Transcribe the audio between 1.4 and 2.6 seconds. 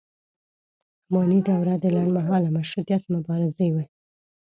دوره د لنډ مهاله